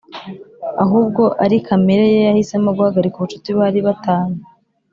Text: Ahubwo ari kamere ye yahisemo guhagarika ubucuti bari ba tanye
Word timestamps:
Ahubwo 0.83 1.23
ari 1.43 1.57
kamere 1.67 2.05
ye 2.13 2.19
yahisemo 2.27 2.69
guhagarika 2.77 3.15
ubucuti 3.19 3.49
bari 3.59 3.79
ba 3.85 3.93
tanye 4.03 4.41